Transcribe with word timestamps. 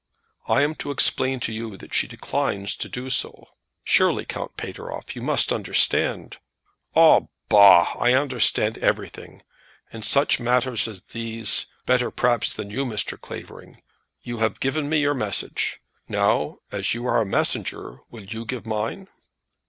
"I 0.47 0.63
am 0.63 0.73
to 0.77 0.89
explain 0.89 1.39
to 1.41 1.53
you 1.53 1.77
that 1.77 1.93
she 1.93 2.07
declines 2.07 2.75
to 2.77 2.89
do 2.89 3.11
so. 3.11 3.49
Surely, 3.83 4.25
Count 4.25 4.57
Pateroff, 4.57 5.15
you 5.15 5.21
must 5.21 5.51
understand" 5.51 6.37
"Ah, 6.95 7.27
bah; 7.49 7.93
I 7.99 8.13
understand 8.13 8.79
everything; 8.79 9.43
in 9.93 10.01
such 10.01 10.39
matters 10.39 10.87
as 10.87 11.03
these, 11.03 11.67
better, 11.85 12.09
perhaps, 12.09 12.55
than 12.55 12.71
you, 12.71 12.83
Mr. 12.83 13.15
Clavering. 13.21 13.83
You 14.23 14.39
have 14.39 14.59
given 14.59 14.91
your 14.91 15.13
message. 15.13 15.79
Now, 16.09 16.57
as 16.71 16.95
you 16.95 17.05
are 17.05 17.21
a 17.21 17.23
messenger, 17.27 17.99
will 18.09 18.25
you 18.25 18.43
give 18.43 18.65
mine?" 18.65 19.07